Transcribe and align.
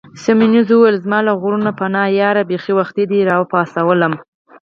سیمونز 0.23 0.67
وویل: 0.71 0.95
زما 1.03 1.19
له 1.27 1.31
غرونو 1.41 1.71
پناه 1.79 2.15
یاره، 2.21 2.41
بیخي 2.51 2.73
وختي 2.79 3.03
دي 3.11 3.19
را 3.29 3.35
وپاڅولم. 3.39 4.13